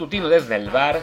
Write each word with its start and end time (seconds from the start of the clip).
Matutino 0.00 0.30
desde 0.30 0.56
el 0.56 0.70
bar, 0.70 0.98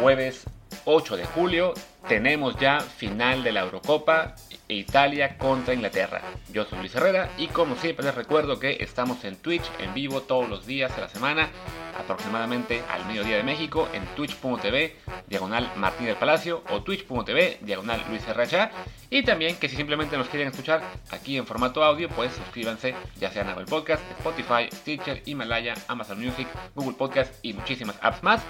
jueves 0.00 0.44
8 0.86 1.18
de 1.18 1.26
julio, 1.26 1.74
tenemos 2.08 2.58
ya 2.58 2.80
final 2.80 3.44
de 3.44 3.52
la 3.52 3.60
Eurocopa 3.60 4.34
Italia 4.68 5.36
contra 5.36 5.74
Inglaterra. 5.74 6.22
Yo 6.52 6.64
soy 6.64 6.78
Luis 6.78 6.94
Herrera 6.94 7.30
y 7.36 7.48
como 7.48 7.76
siempre 7.76 8.04
les 8.04 8.14
recuerdo 8.14 8.58
que 8.58 8.78
estamos 8.80 9.24
en 9.24 9.36
Twitch 9.36 9.64
en 9.78 9.92
vivo 9.94 10.22
todos 10.22 10.48
los 10.48 10.66
días 10.66 10.94
de 10.94 11.02
la 11.02 11.08
semana, 11.08 11.50
aproximadamente 11.98 12.82
al 12.90 13.04
mediodía 13.06 13.36
de 13.36 13.42
México, 13.42 13.88
en 13.92 14.04
twitch.tv, 14.14 14.96
diagonal 15.26 15.70
Martín 15.76 16.06
del 16.06 16.16
Palacio 16.16 16.62
o 16.70 16.82
twitch.tv, 16.82 17.58
diagonal 17.62 18.02
Luis 18.08 18.26
Herrera. 18.26 18.70
Y 19.10 19.22
también 19.22 19.56
que 19.56 19.68
si 19.68 19.76
simplemente 19.76 20.16
nos 20.16 20.28
quieren 20.28 20.48
escuchar 20.48 20.82
aquí 21.10 21.36
en 21.36 21.46
formato 21.46 21.84
audio, 21.84 22.08
pues 22.08 22.32
suscríbanse 22.32 22.94
ya 23.20 23.30
sea 23.30 23.42
en 23.42 23.50
Apple 23.50 23.66
Podcast, 23.66 24.02
Spotify, 24.18 24.68
Stitcher, 24.72 25.22
Himalaya, 25.26 25.74
Amazon 25.88 26.20
Music, 26.22 26.48
Google 26.74 26.96
Podcast 26.96 27.32
y 27.42 27.52
muchísimas 27.52 27.96
apps 28.02 28.22
más. 28.22 28.42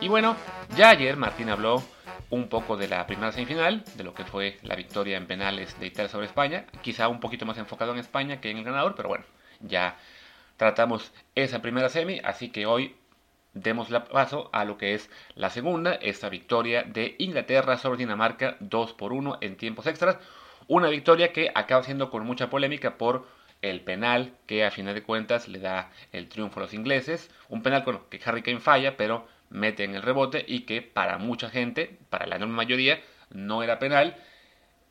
Y 0.00 0.08
bueno, 0.08 0.36
ya 0.76 0.90
ayer 0.90 1.16
Martín 1.16 1.48
habló 1.48 1.82
un 2.30 2.48
poco 2.48 2.76
de 2.76 2.88
la 2.88 3.06
primera 3.06 3.32
semifinal, 3.32 3.84
de 3.96 4.04
lo 4.04 4.14
que 4.14 4.24
fue 4.24 4.58
la 4.62 4.76
victoria 4.76 5.16
en 5.16 5.26
penales 5.26 5.78
de 5.78 5.86
Italia 5.86 6.08
sobre 6.08 6.26
España, 6.26 6.66
quizá 6.82 7.08
un 7.08 7.20
poquito 7.20 7.46
más 7.46 7.58
enfocado 7.58 7.92
en 7.92 7.98
España 7.98 8.40
que 8.40 8.50
en 8.50 8.58
el 8.58 8.64
ganador, 8.64 8.94
pero 8.94 9.08
bueno, 9.08 9.24
ya 9.60 9.96
tratamos 10.56 11.12
esa 11.34 11.62
primera 11.62 11.88
semi, 11.88 12.20
así 12.24 12.50
que 12.50 12.66
hoy 12.66 12.96
demos 13.52 13.90
la 13.90 14.04
paso 14.04 14.50
a 14.52 14.64
lo 14.64 14.76
que 14.76 14.94
es 14.94 15.10
la 15.34 15.50
segunda, 15.50 15.94
esta 15.94 16.28
victoria 16.28 16.82
de 16.82 17.14
Inglaterra 17.18 17.78
sobre 17.78 17.98
Dinamarca 17.98 18.56
2 18.60 18.92
por 18.94 19.12
1 19.12 19.38
en 19.40 19.56
tiempos 19.56 19.86
extras, 19.86 20.18
una 20.66 20.88
victoria 20.88 21.32
que 21.32 21.50
acaba 21.54 21.82
siendo 21.82 22.10
con 22.10 22.24
mucha 22.24 22.50
polémica 22.50 22.96
por 22.96 23.26
el 23.62 23.80
penal 23.80 24.34
que 24.46 24.64
a 24.64 24.70
final 24.70 24.94
de 24.94 25.02
cuentas 25.02 25.48
le 25.48 25.58
da 25.58 25.90
el 26.12 26.28
triunfo 26.28 26.60
a 26.60 26.64
los 26.64 26.74
ingleses, 26.74 27.30
un 27.48 27.62
penal 27.62 27.84
que 28.10 28.20
Harry 28.24 28.42
Kane 28.42 28.60
falla, 28.60 28.96
pero 28.96 29.26
mete 29.54 29.84
en 29.84 29.94
el 29.94 30.02
rebote 30.02 30.44
y 30.46 30.60
que 30.60 30.82
para 30.82 31.16
mucha 31.18 31.48
gente, 31.48 31.98
para 32.10 32.26
la 32.26 32.36
enorme 32.36 32.56
mayoría, 32.56 33.00
no 33.30 33.62
era 33.62 33.78
penal. 33.78 34.16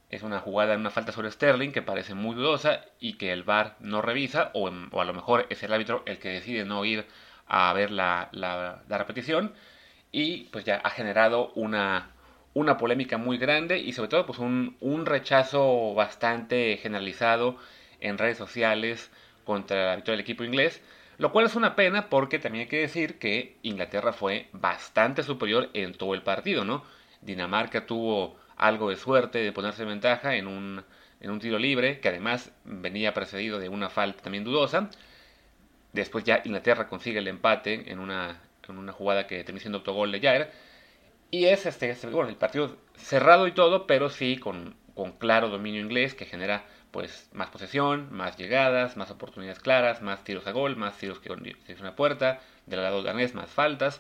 Es 0.10 0.24
una 0.24 0.40
jugada 0.40 0.76
una 0.76 0.90
falta 0.90 1.12
sobre 1.12 1.32
Sterling 1.32 1.72
que 1.72 1.82
parece 1.82 2.14
muy 2.14 2.36
dudosa 2.36 2.86
y 3.00 3.14
que 3.18 3.34
el 3.34 3.44
VAR 3.44 3.76
no 3.82 4.02
revisa 4.02 4.52
o, 4.54 4.68
a 4.68 5.06
lo 5.06 5.14
mejor 5.14 5.48
es 5.50 5.62
el 5.64 5.74
árbitro 5.74 6.04
el 6.06 6.18
que 6.18 6.30
decide 6.30 6.64
no 6.66 6.86
ir 6.86 7.06
a 7.48 7.74
ver 7.74 7.92
la, 7.92 8.30
repetición 8.88 9.54
y 10.12 10.46
pues 10.46 10.64
ya 10.64 10.78
ha 10.78 10.90
generado 10.92 11.52
una, 11.56 12.12
una 12.54 12.78
polémica 12.78 13.18
muy 13.18 13.38
grande 13.38 13.80
y 13.80 13.92
sobre 13.92 14.10
todo 14.10 14.26
pues 14.26 14.40
un, 14.40 14.78
un 14.80 15.06
rechazo 15.06 15.94
bastante 15.94 16.78
generalizado 16.78 17.58
en 18.00 18.18
redes 18.18 18.38
sociales 18.38 19.12
contra 19.44 19.88
la 19.88 19.96
victoria 19.96 20.18
del 20.18 20.22
equipo 20.22 20.44
inglés 20.44 20.82
lo 21.18 21.32
cual 21.32 21.46
es 21.46 21.56
una 21.56 21.76
pena 21.76 22.10
porque 22.10 22.40
también 22.40 22.64
hay 22.64 22.70
que 22.70 22.80
decir 22.80 23.20
que 23.20 23.58
Inglaterra 23.62 24.14
fue 24.14 24.48
bastante 24.54 25.24
superior 25.24 25.70
en 25.74 25.94
todo 25.94 26.14
el 26.14 26.24
partido, 26.24 26.66
¿no? 26.66 26.84
Dinamarca 27.22 27.86
tuvo 27.86 28.38
algo 28.58 28.90
de 28.90 28.96
suerte 28.96 29.40
de 29.40 29.52
ponerse 29.52 29.84
en 29.84 29.90
ventaja 29.90 30.36
en 30.36 30.48
un, 30.48 30.84
en 31.22 31.32
un 31.32 31.40
tiro 31.40 31.60
libre, 31.60 32.00
que 32.00 32.10
además 32.10 32.52
venía 32.66 33.14
precedido 33.14 33.60
de 33.60 33.70
una 33.70 33.90
falta 33.90 34.24
también 34.24 34.44
dudosa. 34.44 34.90
Después 35.92 36.24
ya 36.24 36.42
Inglaterra 36.44 36.88
consigue 36.88 37.20
el 37.20 37.28
empate 37.28 37.92
en 37.92 38.00
una, 38.00 38.42
en 38.68 38.78
una 38.78 38.92
jugada 38.92 39.28
que 39.28 39.44
termina 39.44 39.62
siendo 39.62 39.80
autogol 39.80 40.12
de 40.12 40.20
Jair. 40.20 40.50
Y 41.32 41.46
es 41.46 41.66
este, 41.66 41.96
bueno, 42.10 42.30
el 42.30 42.36
partido 42.36 42.78
cerrado 42.96 43.48
y 43.48 43.54
todo, 43.54 43.88
pero 43.88 44.10
sí 44.10 44.38
con, 44.38 44.76
con 44.96 45.14
claro 45.14 45.50
dominio 45.50 45.82
inglés 45.82 46.16
que 46.16 46.26
genera 46.26 46.66
pues 46.92 47.30
más 47.34 47.50
posesión, 47.50 48.12
más 48.12 48.38
llegadas, 48.38 48.98
más 48.98 49.10
oportunidades 49.10 49.60
claras, 49.60 50.02
más 50.02 50.24
tiros 50.24 50.46
a 50.46 50.52
gol, 50.52 50.76
más 50.76 50.98
tiros 50.98 51.20
que 51.20 51.56
es 51.68 51.80
una 51.80 51.96
puerta, 51.96 52.40
del 52.68 52.84
lado 52.84 53.02
danés 53.02 53.34
más 53.34 53.50
faltas, 53.50 54.00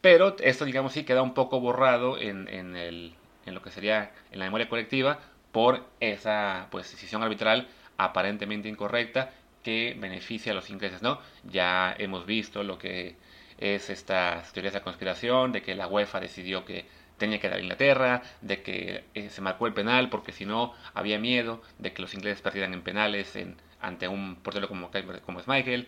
pero 0.00 0.36
esto 0.40 0.64
digamos 0.64 0.92
sí 0.92 1.04
queda 1.04 1.22
un 1.22 1.34
poco 1.34 1.60
borrado 1.60 2.18
en, 2.18 2.48
en, 2.48 2.76
el, 2.76 3.14
en 3.46 3.54
lo 3.54 3.62
que 3.62 3.70
sería 3.70 4.12
en 4.30 4.38
la 4.38 4.44
memoria 4.44 4.68
colectiva 4.68 5.18
por 5.52 5.86
esa 6.00 6.68
pues 6.70 6.90
decisión 6.90 7.22
arbitral 7.22 7.68
aparentemente 7.96 8.68
incorrecta 8.68 9.30
que 9.62 9.96
beneficia 9.98 10.52
a 10.52 10.54
los 10.54 10.70
ingleses, 10.70 11.02
¿no? 11.02 11.20
Ya 11.44 11.94
hemos 11.98 12.24
visto 12.24 12.62
lo 12.62 12.78
que 12.78 13.16
es 13.58 13.90
esta 13.90 14.42
teoría 14.54 14.70
de 14.70 14.78
la 14.78 14.84
conspiración, 14.84 15.52
de 15.52 15.62
que 15.62 15.74
la 15.74 15.86
UEFA 15.86 16.20
decidió 16.20 16.64
que 16.64 16.86
tenía 17.20 17.38
que 17.38 17.48
dar 17.48 17.60
Inglaterra, 17.60 18.22
de 18.40 18.62
que 18.62 19.04
eh, 19.14 19.30
se 19.30 19.40
marcó 19.42 19.68
el 19.68 19.74
penal 19.74 20.08
porque 20.08 20.32
si 20.32 20.44
no 20.44 20.74
había 20.94 21.20
miedo 21.20 21.62
de 21.78 21.92
que 21.92 22.02
los 22.02 22.14
ingleses 22.14 22.42
perdieran 22.42 22.74
en 22.74 22.82
penales 22.82 23.36
en, 23.36 23.56
ante 23.80 24.08
un 24.08 24.36
portero 24.36 24.66
como, 24.66 24.90
como 25.24 25.38
es 25.38 25.46
Michael. 25.46 25.86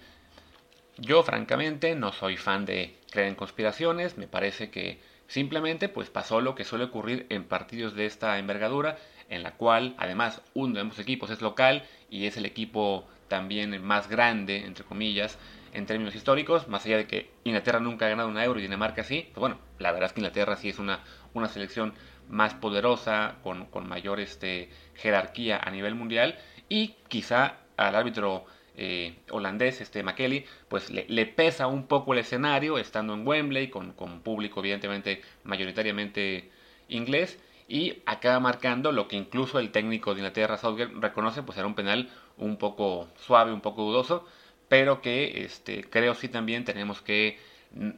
Yo 0.98 1.22
francamente 1.22 1.96
no 1.96 2.12
soy 2.12 2.36
fan 2.36 2.66
de 2.66 2.94
creer 3.10 3.28
en 3.28 3.34
conspiraciones, 3.34 4.18
me 4.18 4.28
parece 4.28 4.70
que 4.70 5.00
simplemente 5.26 5.88
pues 5.88 6.10
pasó 6.10 6.42
lo 6.42 6.54
que 6.54 6.64
suele 6.64 6.84
ocurrir 6.84 7.26
en 7.30 7.44
partidos 7.44 7.94
de 7.94 8.04
esta 8.04 8.38
envergadura, 8.38 8.98
en 9.30 9.42
la 9.42 9.52
cual 9.52 9.94
además 9.96 10.42
uno 10.52 10.74
de 10.74 10.80
ambos 10.82 10.98
equipos 10.98 11.30
es 11.30 11.40
local 11.40 11.84
y 12.10 12.26
es 12.26 12.36
el 12.36 12.44
equipo 12.44 13.08
también 13.32 13.82
más 13.82 14.10
grande, 14.10 14.58
entre 14.58 14.84
comillas, 14.84 15.38
en 15.72 15.86
términos 15.86 16.14
históricos, 16.14 16.68
más 16.68 16.84
allá 16.84 16.98
de 16.98 17.06
que 17.06 17.30
Inglaterra 17.44 17.80
nunca 17.80 18.04
ha 18.04 18.10
ganado 18.10 18.28
una 18.28 18.44
euro 18.44 18.58
y 18.58 18.62
Dinamarca 18.62 19.04
sí, 19.04 19.30
pues 19.32 19.40
bueno, 19.40 19.56
la 19.78 19.90
verdad 19.90 20.08
es 20.08 20.12
que 20.12 20.20
Inglaterra 20.20 20.54
sí 20.56 20.68
es 20.68 20.78
una, 20.78 21.00
una 21.32 21.48
selección 21.48 21.94
más 22.28 22.52
poderosa, 22.52 23.36
con, 23.42 23.64
con 23.64 23.88
mayor 23.88 24.20
este, 24.20 24.68
jerarquía 24.96 25.58
a 25.64 25.70
nivel 25.70 25.94
mundial 25.94 26.38
y 26.68 26.88
quizá 27.08 27.56
al 27.78 27.94
árbitro 27.94 28.44
eh, 28.76 29.16
holandés, 29.30 29.80
este 29.80 30.02
McKelly, 30.02 30.44
pues 30.68 30.90
le, 30.90 31.24
pesa 31.24 31.68
un 31.68 31.86
poco 31.86 32.12
el 32.12 32.18
escenario 32.18 32.76
estando 32.76 33.14
en 33.14 33.26
Wembley 33.26 33.70
con, 33.70 33.94
con 33.94 34.20
público 34.20 34.60
evidentemente 34.60 35.22
mayoritariamente 35.44 36.50
inglés 36.90 37.38
y 37.72 38.02
acaba 38.04 38.38
marcando 38.38 38.92
lo 38.92 39.08
que 39.08 39.16
incluso 39.16 39.58
el 39.58 39.70
técnico 39.70 40.12
de 40.12 40.20
Inglaterra, 40.20 40.58
Southgate, 40.58 40.92
reconoce, 41.00 41.42
pues 41.42 41.56
era 41.56 41.66
un 41.66 41.74
penal 41.74 42.10
un 42.36 42.58
poco 42.58 43.08
suave, 43.16 43.50
un 43.50 43.62
poco 43.62 43.80
dudoso, 43.84 44.26
pero 44.68 45.00
que 45.00 45.42
este, 45.42 45.82
creo 45.82 46.14
sí 46.14 46.28
también 46.28 46.66
tenemos 46.66 47.00
que 47.00 47.38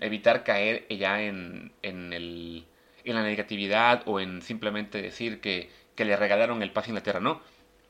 evitar 0.00 0.44
caer 0.44 0.86
ya 0.88 1.22
en, 1.22 1.72
en, 1.82 2.12
el, 2.12 2.66
en 3.02 3.16
la 3.16 3.24
negatividad 3.24 4.04
o 4.06 4.20
en 4.20 4.42
simplemente 4.42 5.02
decir 5.02 5.40
que, 5.40 5.68
que 5.96 6.04
le 6.04 6.14
regalaron 6.14 6.62
el 6.62 6.70
pase 6.70 6.86
a 6.86 6.91
Inglaterra. 6.91 7.18
No, 7.18 7.41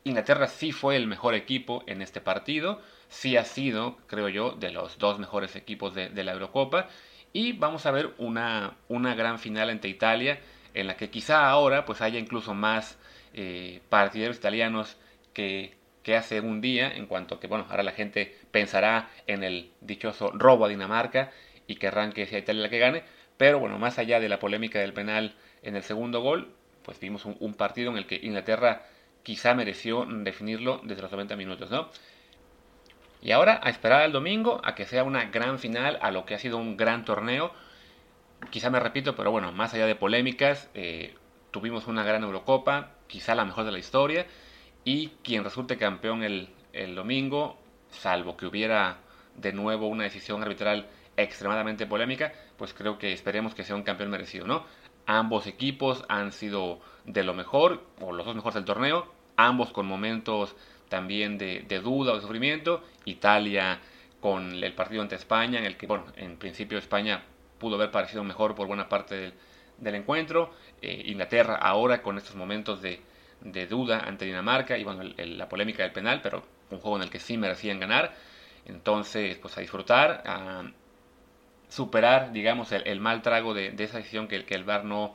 Inglaterra 0.05 0.47
sí 0.47 0.73
fue 0.73 0.97
el 0.97 1.07
mejor 1.07 1.35
equipo 1.35 1.85
en 1.87 2.01
este 2.01 2.23
partido, 2.23 2.81
sí 3.11 3.37
ha 3.37 3.45
sido, 3.45 3.99
creo 4.07 4.31
yo, 4.31 4.53
de 4.53 4.71
los 4.71 4.97
dos 4.97 5.19
mejores 5.19 5.55
equipos 5.55 5.95
de, 5.95 6.25
la 6.25 6.33
Eurocopa 6.33 6.89
y 7.35 7.53
vamos 7.53 7.85
a 7.85 7.91
ver 7.91 8.15
una, 8.17 8.79
una 8.89 9.15
gran 9.15 9.39
final 9.39 9.69
ante 9.69 9.89
Italia 9.89 10.41
en 10.75 10.87
la 10.87 10.97
que 10.97 11.11
quizá 11.11 11.49
ahora 11.49 11.85
pues 11.85 12.01
haya 12.03 12.19
incluso 12.19 12.55
más 12.55 12.99
eh, 13.33 13.81
partidarios 13.89 14.37
italianos 14.37 14.97
que, 15.33 15.75
que 16.03 16.17
hace 16.17 16.41
un 16.41 16.61
día, 16.61 16.95
en 16.95 17.07
cuanto 17.07 17.41
que, 17.41 17.47
bueno, 17.47 17.67
ahora 17.71 17.83
la 17.83 17.93
gente 17.93 18.37
pensará 18.51 19.11
en 19.27 19.43
el 19.43 19.71
dichoso 19.81 20.31
robo 20.33 20.67
a 20.67 20.69
Dinamarca 20.69 21.33
y 21.67 21.77
querrán 21.77 22.13
que 22.13 22.27
sea 22.27 22.39
Italia 22.39 22.63
la 22.63 22.69
que 22.69 22.79
gane, 22.79 23.03
pero 23.37 23.59
bueno, 23.59 23.79
más 23.79 23.99
allá 23.99 24.21
de 24.21 24.29
la 24.29 24.39
polémica 24.39 24.79
del 24.79 24.93
penal 24.93 25.35
en 25.63 25.77
el 25.77 25.83
segundo 25.83 26.21
gol, 26.21 26.55
pues 26.85 27.01
vimos 27.01 27.25
un, 27.25 27.55
partido 27.55 27.91
en 27.91 27.97
el 27.97 28.07
que 28.07 28.21
Inglaterra 28.23 28.83
quizá 29.23 29.55
mereció 29.55 30.07
definirlo 30.07 30.81
desde 30.85 31.03
los 31.03 31.11
90 31.11 31.35
minutos, 31.37 31.71
¿no? 31.71 31.89
Y 33.23 33.33
ahora 33.33 33.59
a 33.63 33.71
esperar 33.71 34.03
al 34.03 34.13
domingo 34.13 34.61
a 34.63 34.75
que 34.75 34.85
sea 34.85 35.03
una 35.03 35.25
gran 35.25 35.59
final, 35.59 35.99
a 36.03 36.11
lo 36.11 36.27
que 36.27 36.35
ha 36.35 36.39
sido 36.39 36.59
un 36.59 36.77
gran 36.77 37.07
torneo. 37.07 37.53
Quizá 38.51 38.71
me 38.71 38.81
repito, 38.81 39.15
pero 39.17 39.31
bueno, 39.31 39.53
más 39.53 39.75
allá 39.75 39.87
de 39.87 39.95
polémicas, 39.95 40.71
eh, 40.75 41.15
tuvimos 41.51 41.87
una 41.87 42.03
gran 42.03 42.23
Eurocopa, 42.23 42.91
quizá 43.07 43.35
la 43.35 43.45
mejor 43.45 43.65
de 43.65 43.73
la 43.73 43.79
historia 43.79 44.27
y 44.85 45.09
quien 45.23 45.45
resulte 45.45 45.77
campeón 45.77 46.23
el, 46.23 46.49
domingo, 46.95 47.59
salvo 47.91 48.37
que 48.37 48.47
hubiera 48.47 48.99
de 49.37 49.53
nuevo 49.53 49.87
una 49.87 50.05
decisión 50.05 50.43
arbitral 50.43 50.89
extremadamente 51.17 51.87
polémica, 51.87 52.33
pues 52.57 52.75
creo 52.75 52.99
que 52.99 53.13
esperemos 53.13 53.55
que 53.55 53.63
sea 53.63 53.77
un 53.77 53.85
campeón 53.85 54.11
merecido, 54.11 54.47
¿no? 54.47 54.65
Ambos 55.07 55.47
equipos 55.47 56.05
han 56.09 56.33
sido 56.33 56.81
de 57.05 57.23
lo 57.23 57.35
mejor, 57.35 57.85
o 58.01 58.13
los 58.13 58.27
dos 58.27 58.35
mejores 58.35 58.55
del 58.55 58.65
torneo, 58.65 59.13
ambos 59.37 59.71
con 59.71 59.87
momentos 59.87 60.57
también 60.89 61.39
de, 61.39 61.81
duda 61.83 62.13
o 62.13 62.17
de 62.17 62.23
sufrimiento, 62.23 62.83
Italia 63.05 63.81
con 64.21 64.53
el 64.53 64.75
partido 64.75 65.03
ante 65.03 65.15
España, 65.15 65.59
en 65.59 65.67
el 65.67 65.77
que, 65.77 65.87
bueno, 65.87 66.07
en 66.17 66.37
principio 66.37 66.79
España 66.79 67.23
pudo 67.65 67.77
haber 67.77 67.91
parecido 67.91 68.23
mejor 68.25 68.55
por 68.55 68.67
buena 68.67 68.91
parte 68.91 69.33
del, 69.79 69.95
encuentro, 69.95 70.51
eh, 70.83 71.05
Inglaterra 71.07 71.57
ahora 71.57 72.03
con 72.03 72.19
estos 72.19 72.37
momentos 72.37 72.83
de, 72.83 73.01
de 73.41 73.67
duda 73.67 74.01
ante 74.01 74.27
Dinamarca 74.27 74.77
y 74.77 74.85
bueno, 74.85 75.03
la 75.17 75.49
polémica 75.49 75.83
del 75.83 75.93
penal, 75.93 76.21
pero 76.23 76.43
un 76.71 76.79
juego 76.79 76.99
en 76.99 77.05
el 77.05 77.11
que 77.11 77.21
sí 77.21 77.39
merecían 77.39 77.81
ganar. 77.81 78.13
Entonces, 78.67 79.39
pues 79.39 79.57
a 79.57 79.63
disfrutar, 79.63 80.23
a 80.27 80.65
superar, 81.71 82.33
digamos, 82.33 82.71
el, 82.71 83.01
mal 83.01 83.23
trago 83.23 83.55
de, 83.55 83.75
esa 83.79 83.97
decisión 83.97 84.29
que, 84.29 84.45
que 84.45 84.55
el 84.55 84.65
VAR 84.65 84.85
no, 84.85 85.15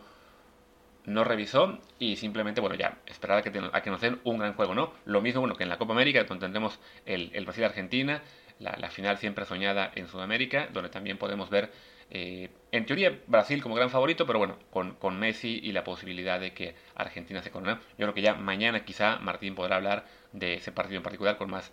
no 1.05 1.23
revisó 1.23 1.77
y 1.99 2.15
simplemente, 2.15 2.61
bueno, 2.61 2.75
ya, 2.75 2.97
esperar 3.05 3.37
a 3.37 3.41
que, 3.43 3.61
a 3.71 3.81
que 3.83 3.91
nos 3.91 4.01
den 4.01 4.19
un 4.23 4.39
gran 4.39 4.55
juego, 4.55 4.73
¿no? 4.73 4.91
Lo 5.05 5.21
mismo, 5.21 5.41
bueno, 5.41 5.55
que 5.55 5.65
en 5.65 5.69
la 5.69 5.77
Copa 5.77 5.93
América, 5.93 6.23
donde 6.23 6.47
tendremos 6.47 6.79
el, 7.05 7.29
el 7.33 7.45
Brasil-Argentina, 7.45 8.23
la, 8.57 8.75
la, 8.79 8.89
final 8.89 9.19
siempre 9.19 9.45
soñada 9.45 9.91
en 9.93 10.07
Sudamérica, 10.07 10.67
donde 10.73 10.89
también 10.89 11.19
podemos 11.19 11.51
ver 11.51 11.71
Eh, 12.11 12.49
en 12.71 12.85
teoría, 12.85 13.19
Brasil 13.27 13.61
como 13.61 13.75
gran 13.75 13.89
favorito, 13.89 14.25
pero 14.25 14.39
bueno, 14.39 14.57
con, 14.71 15.19
Messi 15.19 15.59
y 15.61 15.71
la 15.71 15.83
posibilidad 15.83 16.39
de 16.39 16.53
que 16.53 16.75
Argentina 16.95 17.41
se 17.41 17.51
corona. 17.51 17.81
Yo 17.97 18.05
creo 18.05 18.13
que 18.13 18.21
ya 18.21 18.35
mañana 18.35 18.85
quizá 18.85 19.17
Martín 19.17 19.55
podrá 19.55 19.77
hablar 19.77 20.05
de 20.33 20.55
ese 20.55 20.71
partido 20.71 20.97
en 20.97 21.03
particular 21.03 21.37
con 21.37 21.49
más, 21.49 21.71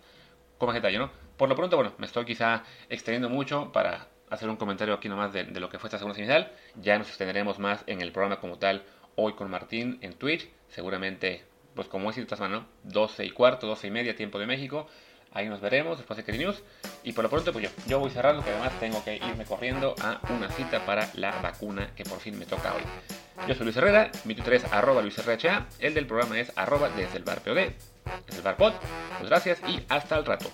con 0.57 0.67
más 0.67 0.75
detalle, 0.75 0.97
¿no? 0.97 1.11
Por 1.37 1.49
lo 1.49 1.55
pronto, 1.55 1.75
bueno, 1.75 1.93
me 1.97 2.05
estoy 2.05 2.25
quizá 2.25 2.63
extendiendo 2.89 3.29
mucho 3.29 3.71
para 3.71 4.07
hacer 4.29 4.49
un 4.49 4.57
comentario 4.57 4.93
aquí 4.93 5.07
nomás 5.07 5.33
de, 5.33 5.43
de 5.43 5.59
lo 5.59 5.69
que 5.69 5.79
fue 5.79 5.87
esta 5.87 5.97
segunda 5.97 6.15
semifinal. 6.15 6.51
Ya 6.75 6.97
nos 6.97 7.09
extenderemos 7.09 7.59
más 7.59 7.83
en 7.87 8.01
el 8.01 8.11
programa 8.11 8.39
como 8.39 8.57
tal 8.57 8.83
hoy 9.15 9.33
con 9.33 9.49
Martín 9.49 9.99
en 10.01 10.13
Twitch. 10.13 10.49
Seguramente, 10.69 11.45
pues 11.75 11.87
como 11.87 12.09
es 12.09 12.17
esta 12.17 12.35
semana, 12.35 12.67
12 12.83 13.25
y 13.25 13.29
cuarto, 13.31 13.67
12 13.67 13.87
y 13.87 13.91
media, 13.91 14.15
tiempo 14.15 14.39
de 14.39 14.47
México. 14.47 14.87
Ahí 15.33 15.47
nos 15.47 15.61
veremos 15.61 15.97
después 15.97 16.17
de 16.17 16.23
Kelly 16.23 16.39
News. 16.39 16.61
Y 17.03 17.13
por 17.13 17.23
lo 17.23 17.29
pronto, 17.29 17.51
pues 17.51 17.65
yo, 17.65 17.83
yo 17.87 17.99
voy 17.99 18.09
cerrando, 18.09 18.43
que 18.43 18.49
además 18.49 18.71
tengo 18.79 19.03
que 19.03 19.15
irme 19.15 19.45
corriendo 19.45 19.95
a 20.01 20.19
una 20.33 20.49
cita 20.49 20.85
para 20.85 21.09
la 21.13 21.41
vacuna 21.41 21.89
que 21.95 22.03
por 22.03 22.19
fin 22.19 22.37
me 22.37 22.45
toca 22.45 22.73
hoy. 22.73 22.81
Yo 23.47 23.53
soy 23.53 23.65
Luis 23.65 23.77
Herrera, 23.77 24.11
mi 24.25 24.33
Twitter 24.33 24.55
es 24.55 24.65
arroba 24.65 25.01
LuisRHA, 25.01 25.67
el 25.79 25.93
del 25.93 26.07
programa 26.07 26.39
es 26.39 26.51
arroba 26.55 26.89
desde 26.89 27.17
el 27.17 27.23
bar 27.23 27.41
POD, 27.41 27.55
desde 27.55 28.37
el 28.37 28.41
bar 28.41 28.57
pod. 28.57 28.73
Pues 29.19 29.29
gracias 29.29 29.59
y 29.67 29.85
hasta 29.89 30.17
el 30.17 30.25
rato. 30.25 30.49